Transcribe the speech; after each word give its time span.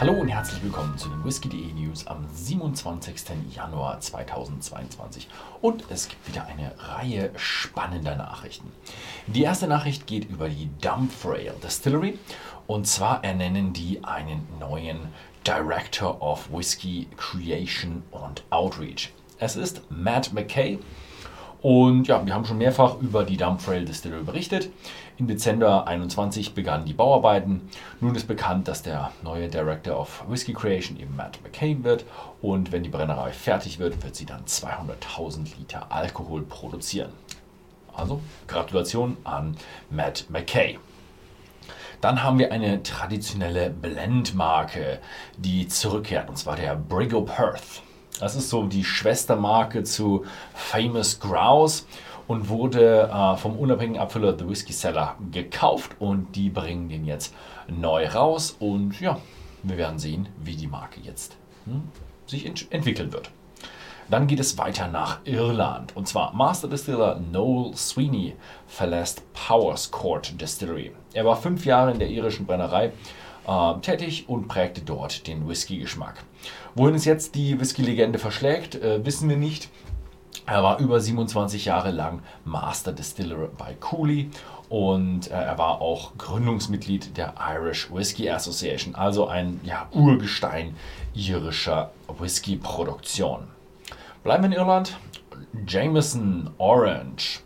Hallo 0.00 0.14
und 0.14 0.30
herzlich 0.30 0.62
willkommen 0.62 0.96
zu 0.96 1.10
den 1.10 1.22
Whisky.de 1.26 1.74
News 1.74 2.06
am 2.06 2.26
27. 2.32 3.54
Januar 3.54 4.00
2022. 4.00 5.28
Und 5.60 5.84
es 5.90 6.08
gibt 6.08 6.26
wieder 6.26 6.46
eine 6.46 6.72
Reihe 6.78 7.30
spannender 7.36 8.16
Nachrichten. 8.16 8.72
Die 9.26 9.42
erste 9.42 9.66
Nachricht 9.68 10.06
geht 10.06 10.24
über 10.30 10.48
die 10.48 10.70
Dumfrail 10.80 11.52
Distillery. 11.62 12.18
Und 12.66 12.86
zwar 12.86 13.22
ernennen 13.24 13.74
die 13.74 14.02
einen 14.02 14.48
neuen 14.58 15.00
Director 15.46 16.22
of 16.22 16.50
Whisky 16.50 17.06
Creation 17.18 18.02
und 18.10 18.42
Outreach. 18.48 19.12
Es 19.38 19.54
ist 19.54 19.82
Matt 19.90 20.32
McKay. 20.32 20.78
Und 21.62 22.08
ja, 22.08 22.24
wir 22.24 22.32
haben 22.32 22.46
schon 22.46 22.58
mehrfach 22.58 22.98
über 23.00 23.24
die 23.24 23.36
Dumfrail 23.36 23.84
Distillery 23.84 24.22
berichtet. 24.22 24.70
Im 25.18 25.26
Dezember 25.26 25.86
21 25.86 26.54
begannen 26.54 26.86
die 26.86 26.94
Bauarbeiten. 26.94 27.68
Nun 28.00 28.14
ist 28.14 28.26
bekannt, 28.26 28.66
dass 28.68 28.82
der 28.82 29.12
neue 29.22 29.48
Director 29.48 30.00
of 30.00 30.24
Whiskey 30.28 30.54
Creation 30.54 30.98
eben 30.98 31.14
Matt 31.14 31.42
McCain 31.42 31.84
wird. 31.84 32.06
Und 32.40 32.72
wenn 32.72 32.82
die 32.82 32.88
Brennerei 32.88 33.32
fertig 33.32 33.78
wird, 33.78 34.02
wird 34.02 34.16
sie 34.16 34.24
dann 34.24 34.44
200.000 34.44 35.58
Liter 35.58 35.92
Alkohol 35.92 36.42
produzieren. 36.42 37.12
Also 37.94 38.22
Gratulation 38.46 39.18
an 39.24 39.56
Matt 39.90 40.24
McKay. 40.30 40.78
Dann 42.00 42.22
haben 42.22 42.38
wir 42.38 42.50
eine 42.50 42.82
traditionelle 42.82 43.68
Blendmarke, 43.68 45.00
die 45.36 45.68
zurückkehrt, 45.68 46.30
und 46.30 46.38
zwar 46.38 46.56
der 46.56 46.74
Brigo 46.74 47.20
Perth. 47.20 47.82
Das 48.20 48.36
ist 48.36 48.50
so 48.50 48.64
die 48.64 48.84
Schwestermarke 48.84 49.82
zu 49.82 50.26
Famous 50.52 51.20
Grouse 51.20 51.86
und 52.28 52.50
wurde 52.50 53.10
äh, 53.10 53.36
vom 53.38 53.56
unabhängigen 53.56 54.00
Abfüller 54.00 54.38
The 54.38 54.46
Whiskey 54.46 54.74
Seller 54.74 55.16
gekauft 55.32 55.92
und 55.98 56.36
die 56.36 56.50
bringen 56.50 56.90
den 56.90 57.06
jetzt 57.06 57.34
neu 57.66 58.06
raus 58.06 58.56
und 58.60 59.00
ja, 59.00 59.18
wir 59.62 59.78
werden 59.78 59.98
sehen, 59.98 60.28
wie 60.38 60.54
die 60.54 60.66
Marke 60.66 61.00
jetzt 61.00 61.38
hm, 61.64 61.84
sich 62.26 62.44
ent 62.44 62.70
entwickeln 62.70 63.10
wird. 63.10 63.30
Dann 64.10 64.26
geht 64.26 64.40
es 64.40 64.58
weiter 64.58 64.86
nach 64.88 65.20
Irland 65.24 65.96
und 65.96 66.06
zwar 66.06 66.34
Master 66.34 66.68
Distiller 66.68 67.18
Noel 67.32 67.74
Sweeney 67.74 68.36
verlässt 68.66 69.22
Powers 69.32 69.90
Court 69.90 70.38
Distillery. 70.38 70.92
Er 71.14 71.24
war 71.24 71.36
fünf 71.36 71.64
Jahre 71.64 71.92
in 71.92 71.98
der 71.98 72.10
irischen 72.10 72.44
Brennerei 72.44 72.92
äh, 73.46 73.80
tätig 73.80 74.28
und 74.28 74.48
prägte 74.48 74.82
dort 74.82 75.26
den 75.26 75.48
Whisky-Geschmack. 75.48 76.24
Wohin 76.74 76.94
es 76.94 77.04
jetzt 77.04 77.34
die 77.34 77.58
Whisky-Legende 77.60 78.18
verschlägt, 78.18 78.74
äh, 78.74 79.04
wissen 79.04 79.28
wir 79.28 79.36
nicht. 79.36 79.68
Er 80.46 80.62
war 80.62 80.78
über 80.78 81.00
27 81.00 81.66
Jahre 81.66 81.90
lang 81.90 82.22
Master 82.44 82.92
Distiller 82.92 83.48
bei 83.56 83.74
Cooley 83.74 84.30
und 84.68 85.30
äh, 85.30 85.34
er 85.34 85.58
war 85.58 85.80
auch 85.80 86.16
Gründungsmitglied 86.16 87.16
der 87.16 87.34
Irish 87.54 87.92
Whisky 87.92 88.30
Association, 88.30 88.94
also 88.94 89.26
ein 89.26 89.60
ja, 89.64 89.88
Urgestein 89.92 90.76
irischer 91.14 91.90
Whisky-Produktion. 92.18 93.48
Bleiben 94.22 94.44
wir 94.44 94.50
in 94.50 94.52
Irland. 94.52 94.96
Jameson 95.66 96.50
Orange. 96.58 97.40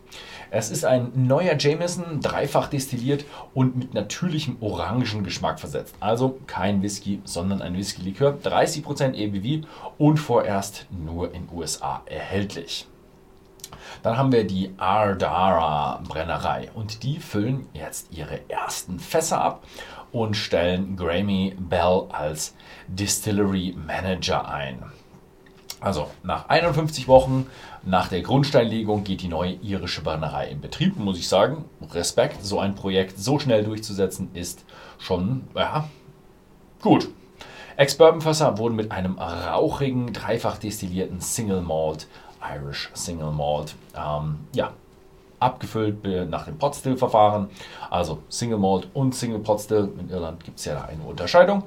Es 0.56 0.70
ist 0.70 0.84
ein 0.84 1.10
neuer 1.16 1.56
Jameson, 1.58 2.20
dreifach 2.20 2.68
destilliert 2.68 3.24
und 3.54 3.74
mit 3.76 3.92
natürlichem 3.92 4.56
Orangengeschmack 4.60 5.58
versetzt. 5.58 5.96
Also 5.98 6.38
kein 6.46 6.80
Whisky, 6.80 7.20
sondern 7.24 7.60
ein 7.60 7.76
Whisky-Likör. 7.76 8.38
30% 8.40 9.16
ABV 9.16 9.66
und 9.98 10.18
vorerst 10.18 10.86
nur 10.92 11.34
in 11.34 11.48
USA 11.52 12.02
erhältlich. 12.06 12.86
Dann 14.04 14.16
haben 14.16 14.30
wir 14.30 14.46
die 14.46 14.70
Ardara 14.76 16.00
Brennerei 16.06 16.70
und 16.72 17.02
die 17.02 17.18
füllen 17.18 17.66
jetzt 17.72 18.16
ihre 18.16 18.48
ersten 18.48 19.00
Fässer 19.00 19.40
ab 19.40 19.64
und 20.12 20.36
stellen 20.36 20.94
Grammy 20.94 21.56
Bell 21.58 22.06
als 22.10 22.54
Distillery 22.86 23.74
Manager 23.76 24.48
ein. 24.48 24.84
Also 25.84 26.08
nach 26.22 26.48
51 26.48 27.08
Wochen 27.08 27.46
nach 27.82 28.08
der 28.08 28.22
Grundsteinlegung 28.22 29.04
geht 29.04 29.20
die 29.20 29.28
neue 29.28 29.52
irische 29.52 30.00
Brennerei 30.00 30.48
in 30.48 30.62
Betrieb. 30.62 30.96
Muss 30.96 31.18
ich 31.18 31.28
sagen, 31.28 31.66
Respekt, 31.92 32.42
so 32.42 32.58
ein 32.58 32.74
Projekt 32.74 33.18
so 33.18 33.38
schnell 33.38 33.64
durchzusetzen 33.64 34.30
ist 34.32 34.64
schon 34.98 35.42
ja, 35.54 35.86
gut. 36.80 37.10
Ex-Bourbonfässer 37.76 38.56
wurden 38.56 38.76
mit 38.76 38.92
einem 38.92 39.18
rauchigen, 39.18 40.14
dreifach 40.14 40.56
destillierten 40.56 41.20
Single 41.20 41.60
Malt 41.60 42.06
Irish 42.56 42.90
Single 42.94 43.32
Malt. 43.32 43.74
Ähm, 43.94 44.38
ja, 44.54 44.72
abgefüllt 45.38 46.30
nach 46.30 46.46
dem 46.46 46.56
Pot-Still-Verfahren. 46.56 47.50
Also 47.90 48.20
Single 48.30 48.58
Malt 48.58 48.88
und 48.94 49.14
Single 49.14 49.40
Pot 49.40 49.60
Still. 49.60 49.90
In 49.98 50.08
Irland 50.08 50.44
gibt 50.44 50.58
es 50.58 50.64
ja 50.64 50.76
da 50.76 50.84
eine 50.84 51.02
Unterscheidung. 51.02 51.64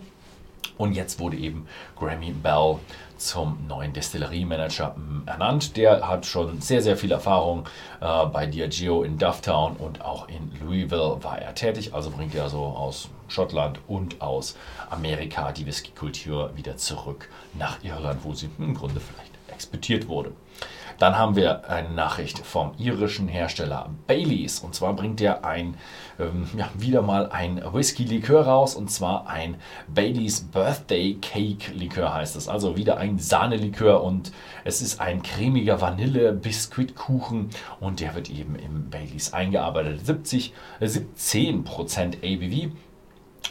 Und 0.77 0.93
jetzt 0.93 1.19
wurde 1.19 1.37
eben 1.37 1.67
Grammy 1.97 2.31
Bell 2.31 2.77
zum 3.17 3.57
neuen 3.67 3.93
Destilleriemanager 3.93 4.95
hm, 4.95 5.23
ernannt. 5.25 5.75
Der 5.77 6.07
hat 6.07 6.25
schon 6.25 6.61
sehr, 6.61 6.81
sehr 6.81 6.97
viel 6.97 7.11
Erfahrung 7.11 7.65
äh, 7.99 8.25
bei 8.27 8.45
Diageo 8.45 9.03
in 9.03 9.17
Dufftown 9.17 9.75
und 9.77 10.01
auch 10.01 10.27
in 10.27 10.51
Louisville 10.61 11.17
war 11.21 11.39
er 11.39 11.55
tätig. 11.55 11.93
Also 11.93 12.11
bringt 12.11 12.35
er 12.35 12.49
so 12.49 12.63
aus 12.63 13.09
Schottland 13.27 13.79
und 13.87 14.21
aus 14.21 14.55
Amerika 14.89 15.51
die 15.51 15.65
Whisky-Kultur 15.65 16.51
wieder 16.55 16.77
zurück 16.77 17.29
nach 17.53 17.83
Irland, 17.83 18.23
wo 18.23 18.33
sie 18.33 18.49
im 18.57 18.73
Grunde 18.73 18.99
vielleicht 18.99 19.36
exportiert 19.51 20.07
wurde. 20.07 20.31
Dann 20.99 21.15
haben 21.15 21.35
wir 21.35 21.69
eine 21.69 21.89
Nachricht 21.91 22.39
vom 22.39 22.71
irischen 22.79 23.27
Hersteller 23.27 23.89
Baileys. 24.07 24.59
Und 24.59 24.73
zwar 24.73 24.95
bringt 24.95 25.21
er 25.21 25.45
ein, 25.45 25.75
ähm, 26.19 26.47
ja, 26.57 26.69
wieder 26.75 27.03
mal 27.03 27.29
ein 27.29 27.61
Whisky-Likör 27.71 28.47
raus. 28.47 28.75
Und 28.75 28.89
zwar 28.89 29.27
ein 29.27 29.57
Baileys 29.87 30.41
Birthday 30.41 31.17
Cake 31.21 31.71
Likör 31.73 32.13
heißt 32.13 32.35
es. 32.35 32.47
Also 32.47 32.77
wieder 32.77 32.97
ein 32.97 33.19
Sahnelikör. 33.19 34.03
Und 34.03 34.31
es 34.63 34.81
ist 34.81 34.99
ein 34.99 35.21
cremiger 35.21 35.81
Vanille-Biskuitkuchen. 35.81 37.51
Und 37.79 37.99
der 37.99 38.15
wird 38.15 38.31
eben 38.31 38.55
im 38.55 38.89
Baileys 38.89 39.33
eingearbeitet. 39.33 40.03
70, 40.03 40.53
äh, 40.79 40.87
17% 40.87 42.23
ABV. 42.23 42.71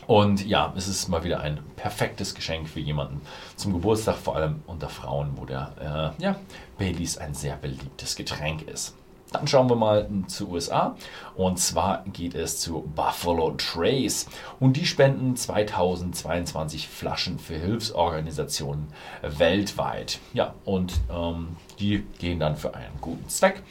Und 0.07 0.47
ja, 0.47 0.73
es 0.77 0.87
ist 0.87 1.09
mal 1.09 1.25
wieder 1.25 1.41
ein 1.41 1.59
perfektes 1.75 2.35
Geschenk 2.35 2.69
für 2.69 2.81
jemanden 2.81 3.21
zum 3.57 3.73
Geburtstag, 3.73 4.17
vor 4.17 4.37
allem 4.37 4.63
unter 4.67 4.89
Frauen, 4.89 5.33
wo 5.37 5.45
der 5.45 6.15
äh, 6.19 6.23
ja, 6.23 6.37
Baileys 6.79 7.19
ein 7.19 7.35
sehr 7.35 7.57
beliebtes 7.57 8.15
Getränk 8.15 8.63
ist. 8.63 8.95
Dann 9.33 9.49
schauen 9.49 9.69
wir 9.69 9.75
mal 9.75 10.09
zu 10.29 10.49
USA 10.51 10.97
und 11.35 11.59
zwar 11.59 12.05
geht 12.13 12.37
es 12.37 12.61
zu 12.61 12.83
Buffalo 12.95 13.51
Trace 13.59 14.29
und 14.61 14.77
die 14.77 14.87
spenden 14.87 15.37
2022 15.37 16.89
Flaschen 16.89 17.41
für 17.41 17.57
Hilfsorganisationen 17.57 18.87
weltweit. 19.23 20.21
Ja, 20.33 20.55
und 20.65 20.95
ähm, 21.11 21.57
die 21.81 22.07
gehen 22.19 22.39
dann 22.39 22.57
für 22.57 22.75
einen 22.75 23.01
guten 23.01 23.29
Zweck 23.29 23.63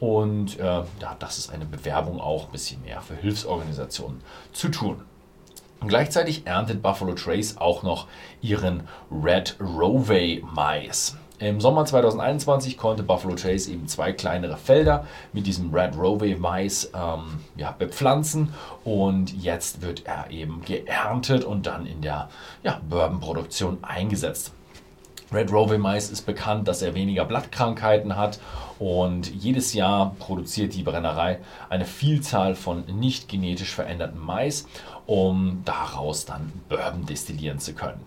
und 0.00 0.58
äh, 0.58 0.64
ja, 0.64 1.16
das 1.20 1.38
ist 1.38 1.52
eine 1.52 1.64
Bewerbung 1.64 2.20
auch 2.20 2.46
ein 2.46 2.52
bisschen 2.52 2.82
mehr 2.82 3.00
für 3.00 3.14
Hilfsorganisationen 3.14 4.20
zu 4.52 4.68
tun. 4.68 5.00
Und 5.84 5.88
gleichzeitig 5.88 6.46
erntet 6.46 6.80
Buffalo 6.80 7.12
Trace 7.12 7.58
auch 7.58 7.82
noch 7.82 8.06
ihren 8.40 8.84
Red 9.12 9.54
Rovey 9.60 10.42
Mais. 10.54 11.14
Im 11.38 11.60
Sommer 11.60 11.84
2021 11.84 12.78
konnte 12.78 13.02
Buffalo 13.02 13.34
Trace 13.34 13.68
eben 13.68 13.86
zwei 13.86 14.14
kleinere 14.14 14.56
Felder 14.56 15.06
mit 15.34 15.46
diesem 15.46 15.74
Red 15.74 15.94
Rovey 15.98 16.36
Mais 16.36 16.90
ähm, 16.94 17.40
ja, 17.54 17.72
bepflanzen 17.72 18.54
und 18.82 19.34
jetzt 19.42 19.82
wird 19.82 20.06
er 20.06 20.30
eben 20.30 20.62
geerntet 20.64 21.44
und 21.44 21.66
dann 21.66 21.84
in 21.84 22.00
der 22.00 22.30
ja, 22.62 22.80
Bourbon-Produktion 22.88 23.84
eingesetzt. 23.84 24.54
Red 25.32 25.50
Rovey 25.52 25.78
Mais 25.78 26.10
ist 26.10 26.22
bekannt, 26.22 26.68
dass 26.68 26.82
er 26.82 26.94
weniger 26.94 27.24
Blattkrankheiten 27.24 28.16
hat 28.16 28.38
und 28.78 29.34
jedes 29.34 29.72
Jahr 29.74 30.14
produziert 30.18 30.74
die 30.74 30.82
Brennerei 30.82 31.38
eine 31.70 31.84
Vielzahl 31.84 32.54
von 32.54 32.84
nicht 32.86 33.28
genetisch 33.28 33.74
veränderten 33.74 34.20
Mais, 34.20 34.66
um 35.06 35.62
daraus 35.64 36.24
dann 36.24 36.52
Bourbon 36.68 37.06
destillieren 37.06 37.58
zu 37.58 37.74
können. 37.74 38.00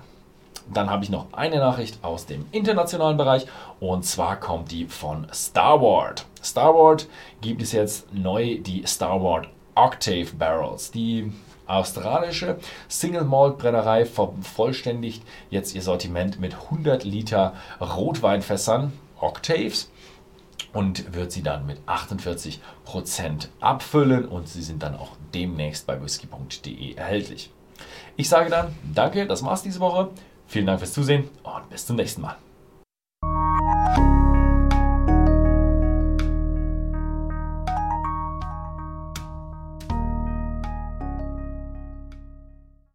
Dann 0.74 0.90
habe 0.90 1.04
ich 1.04 1.10
noch 1.10 1.28
eine 1.32 1.58
Nachricht 1.58 2.04
aus 2.04 2.26
dem 2.26 2.46
internationalen 2.52 3.18
Bereich 3.18 3.46
und 3.80 4.06
zwar 4.06 4.38
kommt 4.40 4.72
die 4.72 4.86
von 4.86 5.28
Starward. 5.34 6.26
Starward 6.44 7.08
gibt 7.42 7.62
es 7.62 7.72
jetzt 7.72 8.14
neu 8.14 8.58
die 8.60 8.84
Starward 8.86 9.48
Octave 9.76 10.28
Barrels. 10.38 10.92
Die 10.92 11.32
australische 11.68 12.58
Single 12.88 13.24
Malt 13.24 13.58
Brennerei 13.58 14.06
vervollständigt 14.06 15.24
jetzt 15.50 15.76
ihr 15.76 15.82
Sortiment 15.82 16.40
mit 16.40 16.54
100 16.54 17.04
Liter 17.04 17.54
Rotweinfässern, 17.82 18.94
Octaves, 19.20 19.90
und 20.74 21.14
wird 21.16 21.32
sie 21.32 21.44
dann 21.44 21.66
mit 21.66 21.80
48% 21.88 22.60
abfüllen 23.60 24.26
und 24.26 24.48
sie 24.48 24.62
sind 24.62 24.84
dann 24.84 24.96
auch 24.96 25.12
demnächst 25.34 25.88
bei 25.88 26.02
whisky.de 26.02 26.94
erhältlich. 26.96 27.52
Ich 28.16 28.30
sage 28.30 28.50
dann, 28.50 28.76
danke, 28.94 29.28
das 29.28 29.44
war's 29.44 29.64
diese 29.64 29.80
Woche. 29.80 30.10
Vielen 30.48 30.66
Dank 30.66 30.80
fürs 30.80 30.94
Zusehen 30.94 31.30
und 31.44 31.70
bis 31.70 31.86
zum 31.86 31.96
nächsten 31.96 32.22
Mal. 32.22 32.38